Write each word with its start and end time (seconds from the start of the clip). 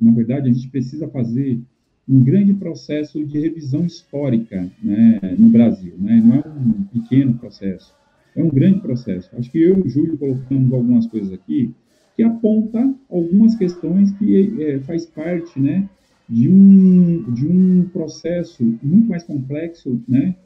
Na 0.00 0.10
verdade, 0.12 0.50
a 0.50 0.52
gente 0.52 0.68
precisa 0.68 1.08
fazer 1.08 1.60
um 2.08 2.22
grande 2.22 2.52
processo 2.54 3.24
de 3.24 3.40
revisão 3.40 3.86
histórica 3.86 4.70
né, 4.82 5.20
no 5.38 5.48
Brasil. 5.48 5.94
Né? 5.98 6.22
Não 6.24 6.36
é 6.36 6.44
um 6.46 6.84
pequeno 6.84 7.34
processo, 7.34 7.94
é 8.36 8.42
um 8.42 8.50
grande 8.50 8.80
processo. 8.80 9.30
Acho 9.36 9.50
que 9.50 9.60
eu 9.60 9.78
e 9.78 9.80
o 9.82 9.88
Júlio 9.88 10.18
colocamos 10.18 10.72
algumas 10.72 11.06
coisas 11.06 11.32
aqui 11.32 11.74
que 12.14 12.22
aponta 12.22 12.94
algumas 13.10 13.56
questões 13.56 14.12
que 14.12 14.62
é, 14.62 14.78
faz 14.80 15.04
parte 15.06 15.58
né, 15.58 15.88
de, 16.28 16.48
um, 16.48 17.32
de 17.32 17.46
um 17.46 17.88
processo 17.92 18.62
muito 18.82 19.08
mais 19.08 19.24
complexo 19.24 20.00
né, 20.06 20.36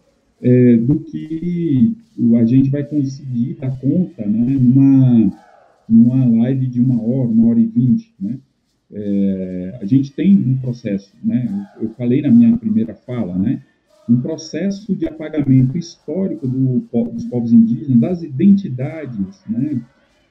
é, 0.42 0.76
do 0.76 1.00
que 1.00 1.96
a 2.36 2.44
gente 2.44 2.70
vai 2.70 2.84
conseguir 2.84 3.54
dar 3.60 3.78
conta 3.78 4.26
né, 4.26 4.56
numa, 4.58 5.32
numa 5.88 6.42
live 6.42 6.66
de 6.66 6.80
uma 6.80 7.00
hora, 7.02 7.28
uma 7.28 7.48
hora 7.48 7.60
e 7.60 7.66
vinte. 7.66 8.12
Né? 8.20 8.38
É, 8.92 9.78
a 9.80 9.84
gente 9.84 10.12
tem 10.12 10.34
um 10.34 10.56
processo, 10.58 11.12
né? 11.22 11.68
Eu 11.80 11.90
falei 11.90 12.22
na 12.22 12.30
minha 12.30 12.56
primeira 12.56 12.94
fala, 12.94 13.36
né? 13.36 13.62
Um 14.08 14.20
processo 14.20 14.96
de 14.96 15.06
apagamento 15.06 15.76
histórico 15.76 16.48
do, 16.48 16.80
dos 17.12 17.24
povos 17.26 17.52
indígenas, 17.52 18.00
das 18.00 18.22
identidades, 18.22 19.42
né? 19.46 19.82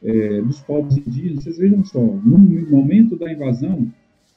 É, 0.04 0.42
dos 0.42 0.60
povos 0.62 0.98
indígenas. 0.98 1.44
Vocês 1.44 1.58
vejam 1.60 1.86
só, 1.86 2.02
no 2.02 2.40
momento 2.40 3.16
da 3.16 3.32
invasão, 3.32 3.88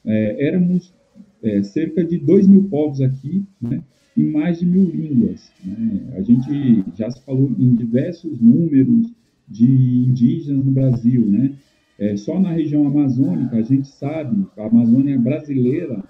é, 0.05 0.47
éramos 0.47 0.93
é, 1.41 1.63
cerca 1.63 2.03
de 2.03 2.19
2 2.19 2.47
mil 2.47 2.65
povos 2.65 3.01
aqui, 3.01 3.43
né? 3.59 3.81
E 4.15 4.23
mais 4.23 4.59
de 4.59 4.65
mil 4.65 4.89
línguas. 4.89 5.51
Né? 5.63 6.13
A 6.17 6.21
gente 6.21 6.83
já 6.95 7.09
se 7.09 7.23
falou 7.23 7.51
em 7.57 7.75
diversos 7.75 8.39
números 8.39 9.11
de 9.47 9.65
indígenas 9.65 10.65
no 10.65 10.71
Brasil, 10.71 11.25
né? 11.25 11.53
É, 11.99 12.17
só 12.17 12.39
na 12.39 12.51
região 12.51 12.87
amazônica, 12.87 13.55
a 13.55 13.61
gente 13.61 13.87
sabe, 13.87 14.47
a 14.57 14.65
Amazônia 14.65 15.19
brasileira, 15.19 16.03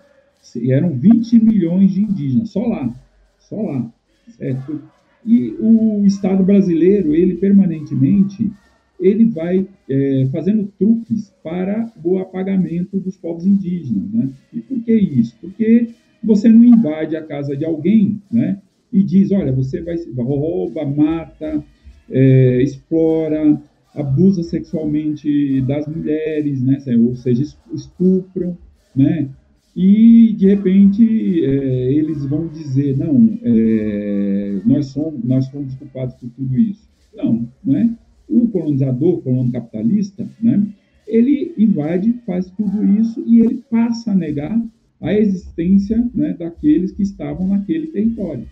eram 0.70 0.98
20 0.98 1.44
milhões 1.44 1.92
de 1.92 2.02
indígenas, 2.02 2.50
só 2.50 2.66
lá, 2.66 2.96
só 3.38 3.62
lá, 3.62 3.92
certo? 4.38 4.82
E 5.26 5.54
o 5.60 6.06
Estado 6.06 6.44
brasileiro, 6.44 7.14
ele 7.14 7.36
permanentemente, 7.36 8.50
ele 9.00 9.26
vai 9.26 9.68
é, 9.90 10.30
fazendo 10.32 10.72
truques 10.80 11.34
para 11.44 11.92
o 12.04 12.20
apagamento 12.20 12.98
dos 12.98 13.18
povos 13.18 13.46
indígenas, 13.46 14.10
né? 14.12 14.30
E 14.54 14.62
por 14.62 14.80
que 14.84 14.94
isso? 14.94 15.36
Porque 15.42 15.90
você 16.24 16.48
não 16.50 16.64
invade 16.64 17.16
a 17.16 17.24
casa 17.24 17.56
de 17.56 17.66
alguém, 17.66 18.22
né? 18.32 18.60
E 18.92 19.04
diz, 19.04 19.32
olha, 19.32 19.52
você 19.52 19.82
vai 19.82 19.96
rouba, 20.18 20.86
mata, 20.86 21.64
é, 22.10 22.62
explora, 22.62 23.62
abusa 23.96 24.44
sexualmente 24.44 25.62
das 25.62 25.88
mulheres, 25.88 26.62
né? 26.62 26.78
ou 26.98 27.16
seja, 27.16 27.44
estupram, 27.74 28.58
né? 28.96 29.30
E 29.76 30.34
de 30.34 30.48
repente 30.48 31.46
é, 31.46 31.94
eles 31.94 32.26
vão 32.26 32.48
dizer 32.48 32.98
não, 32.98 33.40
é, 33.42 34.60
nós 34.66 34.88
somos 34.88 35.24
nós 35.24 35.48
fomos 35.48 35.74
culpados 35.76 36.16
por 36.16 36.30
tudo 36.32 36.60
isso. 36.60 36.90
Não, 37.16 37.48
né? 37.64 37.96
O 38.30 38.48
colonizador, 38.50 39.22
colono 39.22 39.52
capitalista, 39.52 40.28
né? 40.42 40.62
Ele 41.08 41.54
invade, 41.58 42.14
faz 42.26 42.50
tudo 42.52 42.86
isso 43.00 43.24
e 43.26 43.40
ele 43.42 43.64
passa 43.70 44.12
a 44.12 44.16
negar 44.16 44.62
a 45.02 45.14
existência 45.14 46.08
né, 46.14 46.36
daqueles 46.38 46.92
que 46.92 47.02
estavam 47.02 47.48
naquele 47.48 47.88
território. 47.88 48.46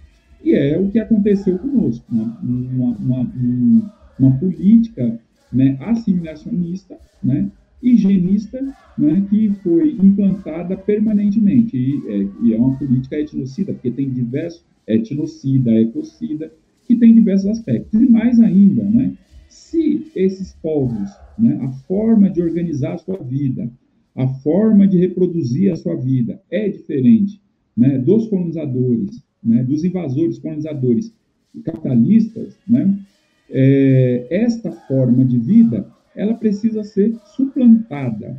E 0.43 0.53
é 0.53 0.77
o 0.77 0.89
que 0.89 0.99
aconteceu 0.99 1.57
conosco, 1.59 2.05
uma, 2.09 2.39
uma, 2.41 2.97
uma, 2.97 3.93
uma 4.17 4.39
política 4.39 5.19
né, 5.51 5.77
assimilacionista, 5.81 6.97
né, 7.23 7.49
higienista, 7.81 8.61
né, 8.97 9.25
que 9.29 9.49
foi 9.63 9.91
implantada 9.91 10.75
permanentemente. 10.75 11.77
E 11.77 12.01
é, 12.07 12.27
e 12.43 12.53
é, 12.53 12.57
uma 12.57 12.77
política 12.77 13.17
etnocida, 13.17 13.73
porque 13.73 13.91
tem 13.91 14.09
diversos 14.09 14.63
etnocida, 14.87 15.71
ecocida, 15.71 16.51
que 16.87 16.95
tem 16.95 17.13
diversos 17.13 17.49
aspectos. 17.49 18.01
E 18.01 18.09
mais 18.09 18.39
ainda, 18.39 18.83
né, 18.83 19.13
se 19.47 20.11
esses 20.15 20.53
povos, 20.53 21.09
né, 21.37 21.59
a 21.61 21.69
forma 21.87 22.29
de 22.29 22.41
organizar 22.41 22.93
a 22.93 22.97
sua 22.97 23.17
vida, 23.17 23.69
a 24.19 24.27
forma 24.27 24.85
de 24.85 24.97
reproduzir 24.97 25.71
a 25.71 25.77
sua 25.77 25.95
vida 25.95 26.41
é 26.51 26.67
diferente 26.67 27.41
né, 27.75 27.97
dos 27.97 28.27
colonizadores, 28.27 29.23
né, 29.41 29.63
dos 29.63 29.85
invasores 29.85 30.37
colonizadores 30.37 31.13
capitalistas, 31.63 32.57
né, 32.67 32.99
é, 33.49 34.27
esta 34.29 34.73
forma 34.73 35.23
de 35.23 35.39
vida 35.39 35.89
ela 36.13 36.33
precisa 36.33 36.83
ser 36.83 37.15
suplantada. 37.33 38.37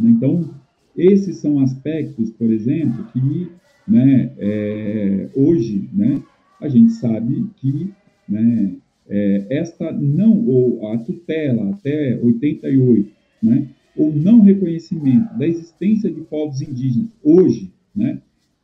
Então, 0.00 0.48
esses 0.96 1.38
são 1.38 1.58
aspectos, 1.58 2.30
por 2.30 2.52
exemplo, 2.52 3.04
que 3.12 3.50
né, 3.88 4.30
é, 4.38 5.28
hoje 5.34 5.90
né, 5.92 6.22
a 6.60 6.68
gente 6.68 6.92
sabe 6.92 7.44
que 7.56 7.92
né, 8.28 8.76
é, 9.08 9.46
esta 9.50 9.90
não, 9.90 10.46
ou 10.46 10.86
a 10.92 10.98
tutela 10.98 11.70
até 11.70 12.16
88, 12.22 13.12
né, 13.42 13.66
ou 13.96 14.14
não 14.14 14.40
reconhecimento 14.40 15.36
da 15.38 15.46
existência 15.46 16.10
de 16.10 16.20
povos 16.22 16.60
indígenas 16.60 17.10
hoje, 17.22 17.70
né, 17.94 18.20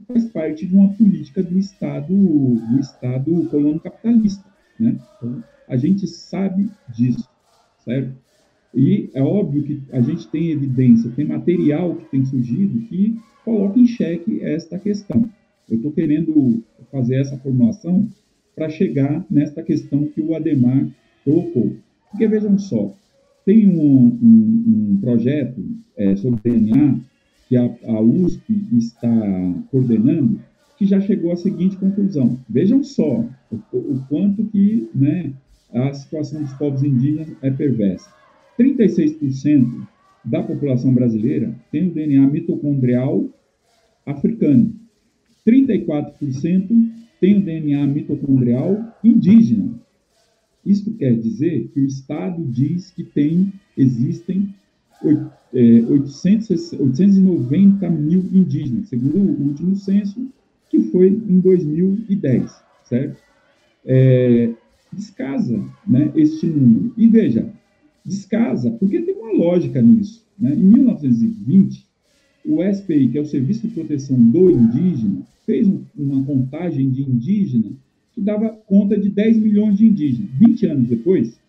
faz 0.06 0.24
parte 0.26 0.66
de 0.66 0.74
uma 0.74 0.88
política 0.94 1.42
do 1.42 1.58
Estado, 1.58 2.12
do 2.12 2.80
Estado 2.80 3.46
colono 3.50 3.80
capitalista. 3.80 4.44
Né? 4.78 4.96
Então, 5.16 5.44
a 5.68 5.76
gente 5.76 6.06
sabe 6.06 6.68
disso, 6.88 7.28
certo? 7.84 8.12
E 8.74 9.10
é 9.14 9.22
óbvio 9.22 9.62
que 9.62 9.82
a 9.92 10.00
gente 10.00 10.28
tem 10.28 10.50
evidência, 10.50 11.10
tem 11.10 11.24
material 11.24 11.96
que 11.96 12.04
tem 12.06 12.24
surgido 12.24 12.86
que 12.86 13.18
coloca 13.44 13.78
em 13.78 13.86
xeque 13.86 14.40
esta 14.42 14.78
questão. 14.78 15.28
Eu 15.68 15.76
estou 15.76 15.92
querendo 15.92 16.62
fazer 16.90 17.16
essa 17.16 17.36
formulação 17.38 18.08
para 18.54 18.68
chegar 18.68 19.24
nesta 19.30 19.62
questão 19.62 20.06
que 20.06 20.20
o 20.20 20.34
Ademar 20.34 20.86
colocou. 21.24 21.76
Porque 22.10 22.26
vejam 22.26 22.58
só, 22.58 22.92
tem 23.44 23.68
um, 23.68 24.18
um, 24.22 24.64
um 24.92 24.98
projeto 25.00 25.62
é, 25.96 26.16
sobre 26.16 26.40
DNA 26.42 26.98
que 27.48 27.56
a, 27.56 27.64
a 27.64 28.00
USP 28.00 28.64
está 28.78 29.08
coordenando, 29.70 30.40
que 30.78 30.86
já 30.86 31.00
chegou 31.00 31.32
à 31.32 31.36
seguinte 31.36 31.76
conclusão. 31.76 32.38
Vejam 32.48 32.82
só 32.84 33.24
o, 33.50 33.76
o 33.76 34.04
quanto 34.08 34.44
que 34.44 34.88
né, 34.94 35.32
a 35.74 35.92
situação 35.92 36.42
dos 36.42 36.52
povos 36.54 36.82
indígenas 36.82 37.28
é 37.42 37.50
perversa. 37.50 38.08
36% 38.58 39.86
da 40.24 40.42
população 40.42 40.92
brasileira 40.92 41.54
tem 41.72 41.88
o 41.88 41.94
DNA 41.94 42.26
mitocondrial 42.26 43.28
africano. 44.06 44.74
34% 45.46 46.68
tem 47.20 47.38
o 47.38 47.42
DNA 47.42 47.86
mitocondrial 47.86 48.94
indígena. 49.02 49.79
Isto 50.64 50.92
quer 50.92 51.18
dizer 51.18 51.68
que 51.68 51.80
o 51.80 51.86
Estado 51.86 52.44
diz 52.44 52.90
que 52.90 53.04
tem, 53.04 53.52
existem 53.76 54.54
800, 55.02 56.72
890 56.72 57.86
é, 57.86 57.90
mil 57.90 58.20
indígenas, 58.32 58.88
segundo 58.88 59.16
o 59.16 59.48
último 59.48 59.74
censo, 59.76 60.28
que 60.68 60.80
foi 60.90 61.08
em 61.08 61.40
2010, 61.40 62.52
certo? 62.84 63.20
É, 63.84 64.52
descasa 64.92 65.64
né, 65.86 66.12
este 66.14 66.46
número. 66.46 66.92
E 66.96 67.06
veja, 67.06 67.50
descasa, 68.04 68.70
porque 68.72 69.00
tem 69.00 69.14
uma 69.14 69.32
lógica 69.32 69.80
nisso. 69.80 70.24
Né? 70.38 70.54
Em 70.54 70.62
1920, 70.62 71.86
o 72.44 72.62
SPI, 72.62 73.08
que 73.08 73.18
é 73.18 73.20
o 73.20 73.26
Serviço 73.26 73.66
de 73.66 73.74
Proteção 73.74 74.20
do 74.20 74.50
Indígena, 74.50 75.22
fez 75.44 75.68
uma 75.96 76.24
contagem 76.24 76.90
de 76.90 77.02
indígenas 77.02 77.72
que 78.20 78.24
dava 78.24 78.50
conta 78.66 78.98
de 78.98 79.08
10 79.08 79.38
milhões 79.38 79.78
de 79.78 79.86
indígenas. 79.86 80.30
20 80.38 80.66
anos 80.66 80.88
depois, 80.88 81.40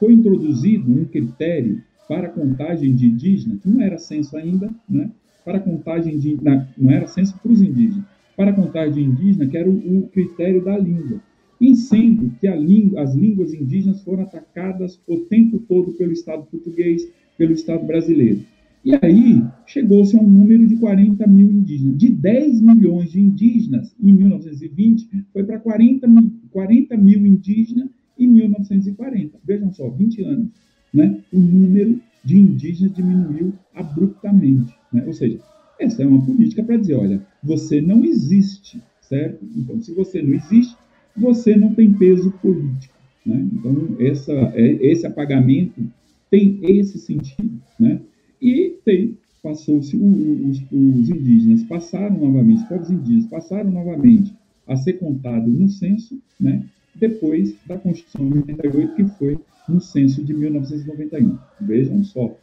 foi 0.00 0.14
introduzido 0.14 0.90
um 0.90 1.04
critério 1.04 1.82
para 2.08 2.30
contagem 2.30 2.94
de 2.94 3.06
indígenas, 3.06 3.60
que 3.60 3.68
não 3.68 3.82
era 3.82 3.98
censo 3.98 4.34
ainda, 4.36 4.70
né? 4.88 5.10
para 5.44 5.60
contagem 5.60 6.18
de. 6.18 6.38
Não 6.76 6.90
era 6.90 7.06
censo 7.06 7.38
para 7.42 7.52
os 7.52 7.60
indígenas, 7.60 8.04
para 8.34 8.52
contagem 8.52 8.94
de 8.94 9.10
indígena, 9.10 9.46
que 9.46 9.56
era 9.56 9.68
o, 9.68 9.98
o 9.98 10.08
critério 10.08 10.64
da 10.64 10.76
língua 10.78 11.20
em 11.60 11.74
sendo 11.74 12.30
que 12.38 12.48
língua, 12.48 13.02
as 13.02 13.14
línguas 13.14 13.52
indígenas 13.52 14.00
foram 14.02 14.22
atacadas 14.22 15.00
o 15.08 15.16
tempo 15.16 15.58
todo 15.68 15.92
pelo 15.94 16.12
Estado 16.12 16.44
português, 16.44 17.10
pelo 17.36 17.52
Estado 17.52 17.84
brasileiro. 17.84 18.42
E 18.84 18.94
aí 19.02 19.44
chegou-se 19.66 20.16
a 20.16 20.20
um 20.20 20.28
número 20.28 20.66
de 20.66 20.76
40 20.76 21.26
mil 21.26 21.50
indígenas. 21.50 21.98
De 21.98 22.08
10 22.08 22.60
milhões 22.60 23.10
de 23.10 23.20
indígenas 23.20 23.94
em 24.00 24.12
1920, 24.12 25.26
foi 25.32 25.44
para 25.44 25.58
40 25.58 26.06
mil, 26.06 26.32
40 26.50 26.96
mil 26.96 27.26
indígenas 27.26 27.88
em 28.18 28.26
1940. 28.26 29.38
Vejam 29.44 29.72
só, 29.72 29.88
20 29.88 30.22
anos. 30.22 30.48
Né? 30.92 31.20
O 31.32 31.38
número 31.38 32.00
de 32.24 32.38
indígenas 32.38 32.94
diminuiu 32.94 33.52
abruptamente. 33.74 34.74
Né? 34.92 35.04
Ou 35.06 35.12
seja, 35.12 35.38
essa 35.78 36.02
é 36.02 36.06
uma 36.06 36.24
política 36.24 36.62
para 36.62 36.76
dizer, 36.76 36.94
olha, 36.94 37.22
você 37.42 37.80
não 37.80 38.04
existe, 38.04 38.82
certo? 39.00 39.44
Então, 39.56 39.80
se 39.80 39.92
você 39.92 40.22
não 40.22 40.34
existe, 40.34 40.76
você 41.16 41.56
não 41.56 41.74
tem 41.74 41.92
peso 41.92 42.30
político. 42.42 42.94
Né? 43.24 43.48
Então, 43.52 43.96
essa, 44.00 44.32
é, 44.54 44.86
esse 44.86 45.06
apagamento 45.06 45.82
tem 46.30 46.58
esse 46.62 46.98
sentido. 46.98 47.60
Né? 47.78 48.00
E 48.40 48.76
tem, 48.84 49.16
passou-se, 49.42 49.96
os, 49.96 50.62
os, 50.70 51.10
indígenas 51.10 51.62
passaram 51.64 52.18
novamente, 52.18 52.62
os 52.62 52.68
povos 52.68 52.90
indígenas 52.90 53.26
passaram 53.26 53.70
novamente 53.70 54.34
a 54.66 54.76
ser 54.76 54.94
contados 54.94 55.58
no 55.58 55.68
censo, 55.68 56.20
né? 56.38 56.64
depois 56.94 57.54
da 57.66 57.78
Constituição 57.78 58.28
de 58.28 58.38
88, 58.38 58.94
que 58.94 59.04
foi 59.16 59.38
no 59.68 59.80
censo 59.80 60.24
de 60.24 60.34
1991. 60.34 61.38
Vejam 61.60 62.04
só. 62.04 62.36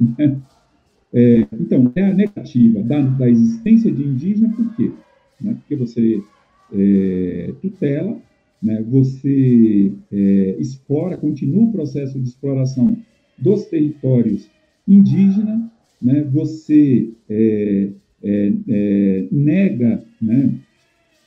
É, 1.12 1.44
então, 1.54 1.90
é 1.96 2.04
a 2.04 2.14
negativa 2.14 2.84
da, 2.84 3.00
da, 3.00 3.28
existência 3.28 3.90
de 3.90 4.00
indígena, 4.00 4.48
por 4.54 4.76
quê? 4.76 4.92
Né? 5.40 5.54
Porque 5.54 5.74
você 5.74 6.22
é, 6.72 7.52
tutela, 7.60 8.16
né? 8.62 8.80
você 8.88 9.92
é, 10.12 10.56
explora, 10.56 11.16
continua 11.16 11.64
o 11.64 11.72
processo 11.72 12.16
de 12.16 12.28
exploração 12.28 12.96
dos 13.36 13.64
territórios 13.64 14.48
indígenas, 14.86 15.60
né? 16.00 16.22
você 16.24 17.10
é, 17.28 17.90
é, 18.22 18.52
é, 18.68 19.28
nega 19.30 20.02
né? 20.20 20.54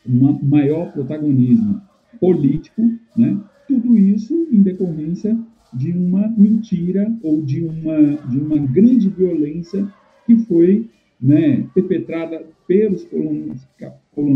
um 0.08 0.40
maior 0.44 0.92
protagonismo 0.92 1.82
político, 2.20 2.82
né? 3.16 3.40
tudo 3.68 3.98
isso 3.98 4.48
em 4.52 4.62
decorrência 4.62 5.38
de 5.74 5.92
uma 5.92 6.28
mentira 6.30 7.12
ou 7.24 7.42
de 7.42 7.64
uma, 7.64 7.98
de 8.30 8.38
uma 8.38 8.58
grande 8.58 9.10
violência 9.10 9.88
que 10.26 10.38
foi 10.46 10.88
né, 11.20 11.66
perpetrada 11.74 12.46
pelos 12.68 13.06
colonos 13.06 13.62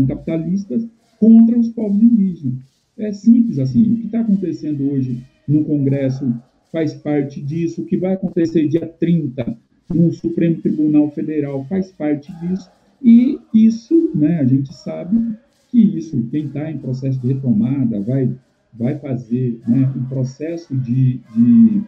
capitalistas 0.06 0.86
contra 1.20 1.58
os 1.58 1.68
povos 1.68 2.02
indígenas. 2.02 2.58
É 2.96 3.12
simples 3.12 3.58
assim. 3.58 3.92
O 3.92 3.96
que 3.96 4.06
está 4.06 4.20
acontecendo 4.20 4.90
hoje 4.90 5.22
no 5.46 5.64
Congresso 5.64 6.34
faz 6.72 6.94
parte 6.94 7.40
disso. 7.40 7.82
O 7.82 7.84
que 7.84 7.96
vai 7.96 8.14
acontecer 8.14 8.68
dia 8.68 8.86
30 8.86 9.56
no 9.90 10.12
Supremo 10.12 10.60
Tribunal 10.60 11.10
Federal 11.10 11.64
faz 11.68 11.90
parte 11.90 12.32
disso. 12.40 12.70
E 13.02 13.38
isso, 13.54 14.10
né, 14.14 14.40
a 14.40 14.44
gente 14.44 14.74
sabe 14.74 15.36
que 15.70 15.78
isso, 15.78 16.20
quem 16.30 16.46
está 16.46 16.70
em 16.70 16.78
processo 16.78 17.18
de 17.20 17.28
retomada, 17.28 18.00
vai 18.00 18.30
vai 18.72 18.98
fazer 18.98 19.60
né, 19.66 19.92
um 19.96 20.04
processo 20.04 20.74
de, 20.76 21.20
de, 21.34 21.82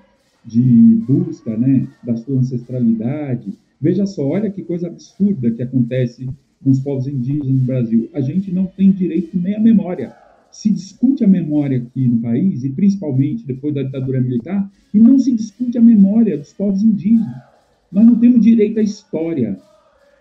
de 0.44 1.04
busca 1.06 1.56
né, 1.56 1.86
da 2.02 2.16
sua 2.16 2.38
ancestralidade. 2.38 3.52
Veja 3.80 4.06
só, 4.06 4.26
olha 4.26 4.50
que 4.50 4.62
coisa 4.62 4.88
absurda 4.88 5.50
que 5.50 5.62
acontece 5.62 6.28
com 6.62 6.70
os 6.70 6.80
povos 6.80 7.06
indígenas 7.06 7.48
no 7.48 7.64
Brasil. 7.64 8.10
A 8.12 8.20
gente 8.20 8.52
não 8.52 8.66
tem 8.66 8.90
direito 8.90 9.38
nem 9.38 9.54
à 9.54 9.60
memória. 9.60 10.14
Se 10.50 10.70
discute 10.70 11.24
a 11.24 11.28
memória 11.28 11.78
aqui 11.78 12.06
no 12.08 12.20
país, 12.20 12.64
e 12.64 12.70
principalmente 12.70 13.46
depois 13.46 13.74
da 13.74 13.82
ditadura 13.82 14.20
militar, 14.20 14.70
e 14.92 14.98
não 14.98 15.18
se 15.18 15.32
discute 15.32 15.78
a 15.78 15.82
memória 15.82 16.36
dos 16.36 16.52
povos 16.52 16.82
indígenas. 16.82 17.42
Nós 17.90 18.06
não 18.06 18.18
temos 18.18 18.40
direito 18.40 18.78
à 18.78 18.82
história. 18.82 19.58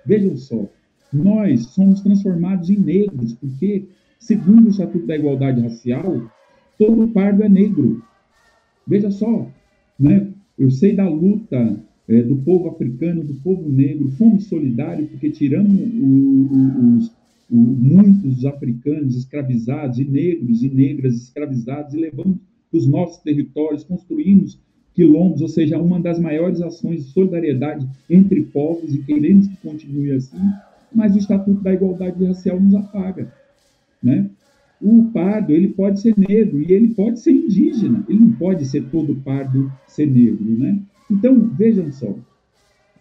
Vejam 0.05 0.35
só, 0.37 0.67
nós 1.11 1.61
somos 1.67 2.01
transformados 2.01 2.69
em 2.69 2.77
negros, 2.77 3.33
porque, 3.33 3.85
segundo 4.19 4.67
o 4.67 4.69
Estatuto 4.69 5.05
da 5.05 5.15
Igualdade 5.15 5.61
Racial, 5.61 6.31
todo 6.77 7.07
pardo 7.09 7.43
é 7.43 7.49
negro. 7.49 8.03
Veja 8.87 9.11
só, 9.11 9.47
né? 9.99 10.27
Eu 10.57 10.71
sei 10.71 10.95
da 10.95 11.07
luta 11.07 11.79
é, 12.07 12.21
do 12.21 12.35
povo 12.37 12.69
africano, 12.69 13.23
do 13.23 13.35
povo 13.35 13.69
negro, 13.69 14.09
fomos 14.11 14.45
solidários 14.45 15.09
porque 15.09 15.29
tiramos 15.29 15.71
os, 15.71 17.11
muitos 17.49 18.45
africanos 18.45 19.15
escravizados 19.15 19.99
e 19.99 20.05
negros 20.05 20.61
e 20.63 20.69
negras 20.69 21.15
escravizados 21.15 21.93
e 21.93 21.97
levamos 21.97 22.37
os 22.71 22.85
nossos 22.85 23.17
territórios, 23.23 23.83
construímos 23.83 24.59
quilombos, 24.93 25.41
ou 25.41 25.47
seja, 25.47 25.79
uma 25.79 25.99
das 25.99 26.19
maiores 26.19 26.61
ações 26.61 27.05
de 27.05 27.11
solidariedade 27.11 27.87
entre 28.09 28.43
povos 28.43 28.93
e 28.93 28.99
queremos 28.99 29.47
que 29.47 29.57
continue 29.57 30.11
assim, 30.11 30.37
mas 30.93 31.15
o 31.15 31.19
Estatuto 31.19 31.61
da 31.61 31.73
Igualdade 31.73 32.23
Racial 32.23 32.59
nos 32.59 32.75
apaga, 32.75 33.33
né? 34.03 34.29
o 34.81 35.05
pardo 35.11 35.51
ele 35.51 35.69
pode 35.69 35.99
ser 35.99 36.17
negro 36.17 36.61
e 36.61 36.71
ele 36.71 36.89
pode 36.89 37.19
ser 37.19 37.31
indígena. 37.31 38.03
Ele 38.07 38.19
não 38.19 38.31
pode 38.33 38.65
ser 38.65 38.85
todo 38.89 39.15
pardo 39.15 39.71
ser 39.87 40.07
negro, 40.07 40.57
né? 40.57 40.79
Então 41.11 41.49
vejam 41.49 41.91
só, 41.91 42.15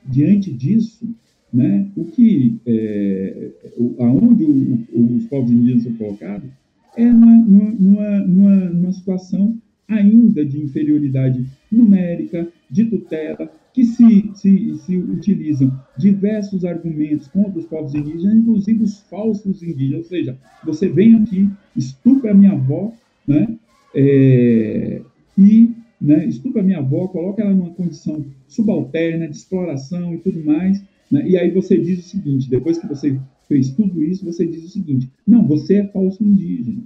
diante 0.05 0.53
disso, 0.53 1.09
né, 1.53 1.87
o 1.97 2.05
que 2.05 2.59
é, 2.67 3.51
aonde 3.99 4.45
o, 4.45 4.85
o, 4.93 5.17
os 5.17 5.27
povos 5.27 5.51
indígenas 5.51 5.85
são 5.85 5.95
colocados 5.95 6.51
é 6.97 7.05
numa, 7.05 7.71
numa, 7.71 8.21
numa, 8.21 8.57
numa 8.71 8.93
situação 8.93 9.57
ainda 9.89 10.45
de 10.45 10.61
inferioridade 10.61 11.47
numérica, 11.73 12.47
de 12.71 12.85
tutela, 12.85 13.51
que 13.73 13.85
se, 13.85 14.31
se, 14.35 14.77
se 14.79 14.97
utilizam 14.97 15.73
diversos 15.97 16.65
argumentos 16.65 17.29
contra 17.29 17.59
os 17.59 17.65
povos 17.65 17.95
indígenas, 17.95 18.35
inclusive 18.35 18.83
os 18.83 19.01
falsos 19.03 19.63
indígenas, 19.63 20.05
ou 20.05 20.09
seja, 20.09 20.37
você 20.65 20.89
vem 20.89 21.15
aqui, 21.15 21.49
estupra 21.77 22.33
a 22.33 22.35
minha 22.35 22.53
avó, 22.53 22.93
né, 23.27 23.57
é, 23.95 25.01
e 25.39 25.71
né, 26.01 26.27
estupra 26.27 26.61
a 26.61 26.65
minha 26.65 26.79
avó, 26.79 27.09
coloca 27.09 27.43
ela 27.43 27.55
numa 27.55 27.71
condição 27.71 28.25
subalterna, 28.47 29.29
de 29.29 29.37
exploração 29.37 30.15
e 30.15 30.19
tudo 30.19 30.45
mais, 30.45 30.83
né, 31.11 31.29
e 31.29 31.37
aí 31.37 31.51
você 31.51 31.79
diz 31.79 32.01
o 32.01 32.09
seguinte, 32.09 32.51
depois 32.51 32.79
que 32.79 32.87
você 32.87 33.19
fez 33.49 33.71
tudo 33.71 34.03
isso, 34.03 34.25
você 34.25 34.47
diz 34.47 34.65
o 34.65 34.69
seguinte, 34.69 35.11
não, 35.27 35.47
você 35.47 35.77
é 35.77 35.87
falso 35.89 36.23
indígena. 36.23 36.83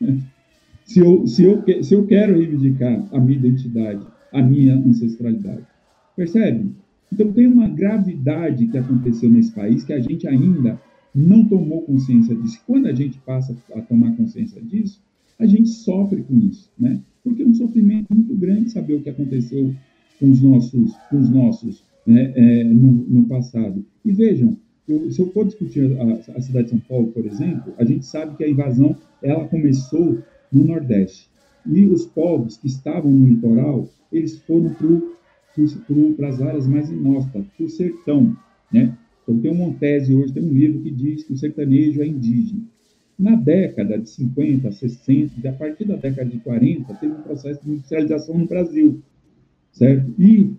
Se 0.84 0.98
eu, 0.98 1.26
se 1.26 1.44
eu, 1.44 1.62
se 1.82 1.94
eu 1.94 2.04
quero 2.06 2.36
reivindicar 2.36 3.06
a 3.12 3.20
minha 3.20 3.38
identidade, 3.38 4.04
a 4.32 4.42
minha 4.42 4.74
ancestralidade. 4.74 5.64
Percebe? 6.16 6.72
Então 7.10 7.32
tem 7.32 7.46
uma 7.46 7.68
gravidade 7.68 8.66
que 8.66 8.76
aconteceu 8.76 9.30
nesse 9.30 9.52
país 9.52 9.84
que 9.84 9.92
a 9.92 10.00
gente 10.00 10.26
ainda 10.26 10.78
não 11.14 11.46
tomou 11.46 11.82
consciência 11.82 12.34
disso. 12.34 12.60
Quando 12.66 12.86
a 12.86 12.92
gente 12.92 13.18
passa 13.18 13.56
a 13.74 13.80
tomar 13.82 14.16
consciência 14.16 14.60
disso, 14.60 15.00
a 15.38 15.46
gente 15.46 15.68
sofre 15.68 16.22
com 16.22 16.38
isso, 16.38 16.70
né? 16.78 17.00
Porque 17.22 17.42
é 17.42 17.46
um 17.46 17.54
sofrimento 17.54 18.12
muito 18.12 18.34
grande 18.34 18.70
saber 18.70 18.94
o 18.94 19.02
que 19.02 19.10
aconteceu 19.10 19.74
com 20.18 20.30
os 20.30 20.40
nossos, 20.42 20.92
com 21.10 21.20
os 21.20 21.30
nossos 21.30 21.84
né, 22.06 22.32
é, 22.34 22.64
no, 22.64 22.92
no, 22.92 23.24
passado. 23.26 23.84
E 24.04 24.12
vejam, 24.12 24.56
eu, 24.88 25.10
se 25.10 25.20
eu 25.20 25.30
for 25.32 25.44
discutir 25.44 25.96
a, 25.98 26.36
a, 26.36 26.40
cidade 26.40 26.64
de 26.64 26.70
São 26.70 26.80
Paulo, 26.80 27.08
por 27.08 27.24
exemplo, 27.24 27.72
a 27.78 27.84
gente 27.84 28.04
sabe 28.04 28.36
que 28.36 28.44
a 28.44 28.48
invasão 28.48 28.96
ela 29.22 29.46
começou 29.46 30.18
no 30.52 30.64
Nordeste. 30.64 31.30
E 31.64 31.84
os 31.84 32.04
povos 32.04 32.56
que 32.56 32.66
estavam 32.66 33.10
no 33.10 33.28
litoral, 33.28 33.88
eles 34.12 34.36
foram 34.38 34.74
para 36.16 36.28
as 36.28 36.42
áreas 36.42 36.66
mais 36.66 36.90
inóspitas, 36.90 37.46
para 37.56 37.66
o 37.66 37.70
sertão, 37.70 38.36
né? 38.72 38.96
Então, 39.22 39.38
tem 39.38 39.50
um 39.52 39.54
Montese 39.54 40.12
hoje, 40.12 40.32
tem 40.32 40.42
um 40.42 40.52
livro 40.52 40.82
que 40.82 40.90
diz 40.90 41.22
que 41.22 41.32
o 41.32 41.36
sertanejo 41.36 42.02
é 42.02 42.06
indígena. 42.06 42.62
Na 43.16 43.36
década 43.36 43.98
de 43.98 44.08
50, 44.10 44.72
60, 44.72 45.48
a 45.48 45.52
partir 45.52 45.84
da 45.84 45.94
década 45.94 46.28
de 46.28 46.38
40, 46.40 46.92
teve 46.94 47.12
um 47.12 47.22
processo 47.22 47.62
de 47.62 47.70
industrialização 47.70 48.36
no 48.36 48.46
Brasil, 48.46 49.00
certo? 49.70 50.12
E 50.18 50.52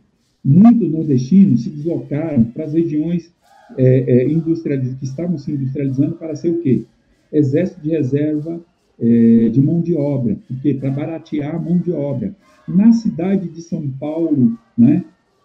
muitos 0.43 0.89
nordestinos 0.91 1.63
se 1.63 1.69
deslocaram 1.69 2.43
para 2.45 2.65
as 2.65 2.73
regiões 2.73 3.33
é, 3.77 4.23
é, 4.23 4.25
que 4.25 5.03
estavam 5.05 5.37
se 5.37 5.51
industrializando 5.51 6.15
para 6.15 6.35
ser 6.35 6.49
o 6.49 6.61
quê? 6.61 6.85
Exército 7.31 7.81
de 7.81 7.89
reserva 7.89 8.61
é, 8.99 9.49
de 9.49 9.61
mão 9.61 9.81
de 9.81 9.95
obra, 9.95 10.37
porque 10.47 10.73
para 10.73 10.91
baratear 10.91 11.55
a 11.55 11.59
mão 11.59 11.77
de 11.77 11.91
obra. 11.91 12.35
Na 12.67 12.93
cidade 12.93 13.49
de 13.49 13.61
São 13.61 13.89
Paulo, 13.91 14.57
né, 14.77 15.03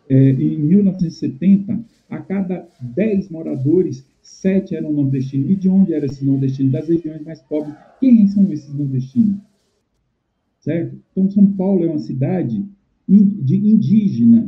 é, 0.09 0.31
em 0.31 0.59
1970, 0.59 1.81
a 2.09 2.19
cada 2.19 2.67
10 2.81 3.28
moradores, 3.31 4.07
7 4.23 4.75
eram 4.75 4.93
nordestinos. 4.93 5.50
E 5.50 5.57
de 5.57 5.69
onde 5.69 5.95
eram 5.95 6.07
esses 6.07 6.23
nordestinos? 6.23 6.73
Das 6.73 6.88
regiões 6.88 7.23
mais 7.23 7.40
pobres. 7.43 7.75
Quem 8.00 8.26
são 8.28 8.50
esses 8.52 8.73
nordestinos? 8.73 9.38
Certo? 10.61 10.99
Então, 11.12 11.31
São 11.31 11.47
Paulo 11.52 11.85
é 11.85 11.88
uma 11.88 11.99
cidade 11.99 12.64
de 13.09 13.57
indígena. 13.57 14.48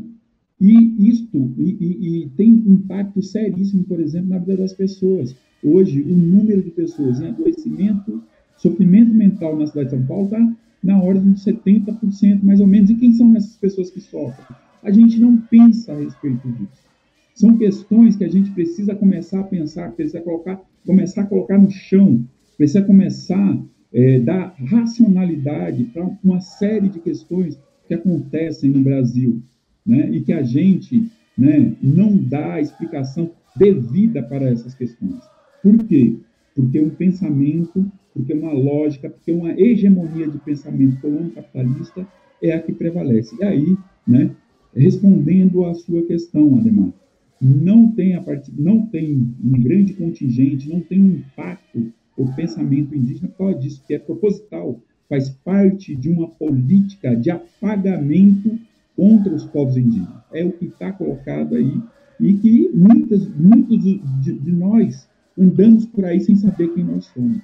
E 0.60 1.08
isto 1.08 1.52
e, 1.56 1.76
e, 1.80 2.22
e 2.24 2.28
tem 2.36 2.50
impacto 2.50 3.22
seríssimo, 3.22 3.82
por 3.84 3.98
exemplo, 3.98 4.28
na 4.28 4.38
vida 4.38 4.58
das 4.58 4.74
pessoas. 4.74 5.34
Hoje, 5.62 6.02
o 6.02 6.16
número 6.16 6.62
de 6.62 6.70
pessoas 6.70 7.20
em 7.20 7.28
adoecimento, 7.28 8.22
sofrimento 8.56 9.12
mental 9.12 9.58
na 9.58 9.66
cidade 9.66 9.90
de 9.90 9.96
São 9.96 10.06
Paulo 10.06 10.24
está 10.24 10.56
na 10.82 11.02
ordem 11.02 11.32
de 11.32 11.40
70%, 11.40 12.42
mais 12.42 12.60
ou 12.60 12.66
menos. 12.66 12.90
E 12.90 12.94
quem 12.94 13.12
são 13.12 13.34
essas 13.36 13.56
pessoas 13.56 13.90
que 13.90 14.00
sofrem? 14.00 14.46
A 14.82 14.90
gente 14.90 15.18
não 15.18 15.36
pensa 15.36 15.92
a 15.92 15.98
respeito 15.98 16.46
disso. 16.52 16.90
São 17.34 17.56
questões 17.56 18.16
que 18.16 18.24
a 18.24 18.28
gente 18.28 18.50
precisa 18.50 18.94
começar 18.94 19.40
a 19.40 19.44
pensar, 19.44 19.92
precisa 19.92 20.20
colocar, 20.20 20.60
começar 20.84 21.22
a 21.22 21.26
colocar 21.26 21.58
no 21.58 21.70
chão, 21.70 22.22
precisa 22.56 22.82
começar 22.82 23.58
é, 23.92 24.20
dar 24.20 24.54
racionalidade 24.58 25.84
para 25.84 26.06
uma 26.22 26.40
série 26.40 26.88
de 26.88 27.00
questões 27.00 27.58
que 27.86 27.94
acontecem 27.94 28.70
no 28.70 28.80
Brasil, 28.80 29.42
né? 29.84 30.10
E 30.10 30.20
que 30.20 30.32
a 30.32 30.42
gente, 30.42 31.10
né, 31.36 31.74
não 31.82 32.16
dá 32.16 32.60
explicação 32.60 33.30
devida 33.56 34.22
para 34.22 34.48
essas 34.48 34.74
questões. 34.74 35.20
Por 35.62 35.76
quê? 35.84 36.16
porque 36.54 36.80
um 36.80 36.90
pensamento, 36.90 37.90
porque 38.12 38.32
uma 38.32 38.52
lógica, 38.52 39.08
porque 39.08 39.32
uma 39.32 39.52
hegemonia 39.58 40.28
de 40.28 40.38
pensamento 40.38 41.00
colônico 41.00 41.36
capitalista 41.36 42.06
é 42.42 42.52
a 42.52 42.60
que 42.60 42.72
prevalece. 42.72 43.36
E 43.40 43.44
aí, 43.44 43.76
né, 44.06 44.30
respondendo 44.74 45.64
à 45.64 45.74
sua 45.74 46.02
questão, 46.02 46.58
Ademar, 46.58 46.92
não 47.40 47.90
tem, 47.92 48.14
a 48.14 48.20
part... 48.20 48.50
não 48.56 48.86
tem 48.86 49.34
um 49.42 49.52
grande 49.62 49.94
contingente, 49.94 50.68
não 50.68 50.80
tem 50.80 51.00
um 51.00 51.14
impacto 51.16 51.92
o 52.16 52.30
pensamento 52.34 52.94
indígena 52.94 53.28
por 53.28 53.38
causa 53.38 53.58
disso, 53.58 53.82
que 53.86 53.94
é 53.94 53.98
proposital, 53.98 54.78
faz 55.08 55.30
parte 55.30 55.96
de 55.96 56.10
uma 56.10 56.28
política 56.28 57.16
de 57.16 57.30
apagamento 57.30 58.58
contra 59.00 59.34
os 59.34 59.46
povos 59.46 59.78
indígenas. 59.78 60.22
É 60.30 60.44
o 60.44 60.52
que 60.52 60.66
está 60.66 60.92
colocado 60.92 61.56
aí 61.56 61.80
e 62.20 62.34
que 62.34 62.70
muitas, 62.74 63.26
muitos 63.34 63.82
de, 63.82 63.98
de, 63.98 64.52
nós 64.52 65.08
andamos 65.38 65.86
por 65.86 66.04
aí 66.04 66.20
sem 66.20 66.36
saber 66.36 66.68
quem 66.74 66.84
nós 66.84 67.06
somos. 67.06 67.40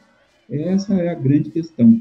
Essa 0.51 0.93
é 0.97 1.09
a 1.09 1.15
grande 1.15 1.51
questão. 1.51 1.99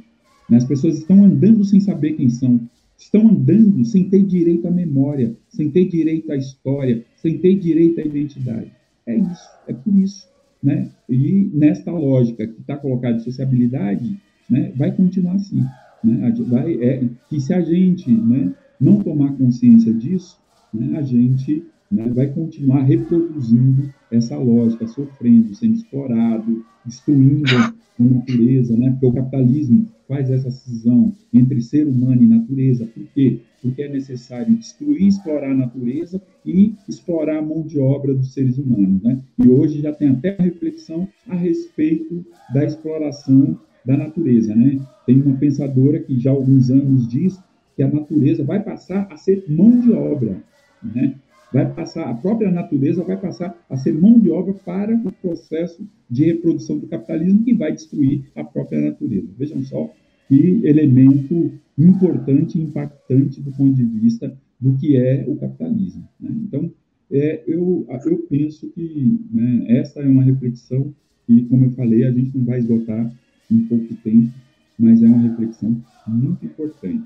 As 0.52 0.66
pessoas 0.66 0.98
estão 0.98 1.24
andando 1.24 1.64
sem 1.64 1.80
saber 1.80 2.14
quem 2.18 2.28
são, 2.30 2.60
estão 2.98 3.30
andando 3.30 3.86
sem 3.86 4.10
ter 4.10 4.24
direito 4.24 4.68
à 4.68 4.72
memória, 4.72 5.34
sem 5.48 5.72
ter 5.72 5.86
direito 5.86 6.34
à 6.34 6.36
história, 6.36 7.06
sem 7.16 7.38
ter 7.38 7.56
direito 7.56 8.02
à 8.02 8.04
identidade. 8.04 8.70
É 9.08 9.16
isso, 9.16 9.50
é 9.70 9.74
por 9.74 9.96
isso. 9.96 10.28
Né? 10.62 10.90
E 11.08 11.50
nesta 11.54 11.94
lógica 11.94 12.46
que 12.46 12.60
está 12.60 12.76
colocada 12.76 13.16
de 13.16 13.24
sociabilidade, 13.24 14.20
né, 14.50 14.74
vai 14.76 14.92
continuar 14.92 15.36
assim. 15.36 15.64
Né? 16.04 16.34
Vai, 16.46 16.74
é, 16.84 17.04
que 17.30 17.40
se 17.40 17.54
a 17.54 17.62
gente 17.62 18.12
né, 18.12 18.54
não 18.80 19.00
tomar 19.00 19.34
consciência 19.34 19.94
disso, 19.94 20.38
né, 20.74 20.98
a 20.98 21.02
gente 21.02 21.64
né, 21.92 22.08
vai 22.10 22.28
continuar 22.28 22.84
reproduzindo 22.84 23.94
essa 24.12 24.38
lógica, 24.38 24.88
sofrendo, 24.88 25.54
sendo 25.56 25.76
explorado, 25.76 26.66
destruindo 26.86 27.46
a 27.56 27.74
natureza, 28.00 28.76
né? 28.76 28.92
porque 28.92 29.06
o 29.06 29.14
capitalismo 29.14 29.88
faz 30.08 30.30
essa 30.30 30.52
cisão 30.52 31.14
entre 31.34 31.62
ser 31.62 31.88
humano 31.88 32.22
e 32.22 32.28
natureza. 32.28 32.86
Por 32.86 33.04
quê? 33.14 33.40
Porque 33.62 33.82
é 33.82 33.90
necessário 33.90 34.56
destruir, 34.56 35.08
explorar 35.08 35.52
a 35.52 35.56
natureza 35.56 36.22
e 36.46 36.76
explorar 36.88 37.40
a 37.40 37.42
mão 37.42 37.64
de 37.64 37.80
obra 37.80 38.14
dos 38.14 38.34
seres 38.34 38.58
humanos. 38.58 39.02
Né? 39.02 39.20
E 39.40 39.48
hoje 39.48 39.82
já 39.82 39.92
tem 39.94 40.10
até 40.10 40.36
reflexão 40.38 41.08
a 41.28 41.36
respeito 41.36 42.24
da 42.54 42.64
exploração 42.64 43.58
da 43.84 43.98
natureza. 43.98 44.54
Né? 44.56 44.80
Tem 45.06 45.22
uma 45.22 45.38
pensadora 45.38 46.00
que 46.00 46.20
já 46.20 46.30
há 46.30 46.34
alguns 46.34 46.70
anos 46.70 47.08
diz 47.08 47.40
que 47.76 47.84
a 47.84 47.88
natureza 47.88 48.44
vai 48.44 48.64
passar 48.64 49.08
a 49.12 49.18
ser 49.18 49.44
mão 49.48 49.80
de 49.80 49.92
obra. 49.92 50.38
Né? 50.84 51.16
vai 51.56 51.72
passar, 51.74 52.10
a 52.10 52.14
própria 52.14 52.52
natureza 52.52 53.02
vai 53.02 53.16
passar 53.16 53.58
a 53.70 53.78
ser 53.78 53.94
mão 53.94 54.20
de 54.20 54.30
obra 54.30 54.54
para 54.54 54.94
o 54.94 55.12
processo 55.22 55.88
de 56.10 56.26
reprodução 56.26 56.78
do 56.78 56.88
capitalismo 56.88 57.46
que 57.46 57.54
vai 57.54 57.72
destruir 57.72 58.26
a 58.36 58.44
própria 58.44 58.82
natureza. 58.82 59.28
Vejam 59.38 59.64
só 59.64 59.90
que 60.28 60.62
elemento 60.66 61.54
importante 61.78 62.60
e 62.60 62.62
impactante 62.62 63.42
do 63.42 63.52
ponto 63.54 63.74
de 63.74 63.86
vista 63.86 64.36
do 64.60 64.74
que 64.78 64.98
é 64.98 65.24
o 65.28 65.38
capitalismo. 65.38 66.04
Né? 66.20 66.30
Então, 66.44 66.72
é, 67.10 67.44
eu, 67.48 67.88
eu 68.06 68.18
penso 68.30 68.70
que 68.72 69.22
né, 69.32 69.66
essa 69.78 70.02
é 70.02 70.08
uma 70.08 70.24
reflexão 70.24 70.94
que, 71.26 71.46
como 71.46 71.66
eu 71.66 71.72
falei, 71.72 72.04
a 72.04 72.12
gente 72.12 72.38
não 72.38 72.44
vai 72.44 72.60
esgotar 72.60 73.14
em 73.50 73.60
pouco 73.62 73.94
tempo, 74.04 74.30
mas 74.78 75.02
é 75.02 75.08
uma 75.08 75.22
reflexão 75.22 75.82
muito 76.06 76.46
importante. 76.46 77.06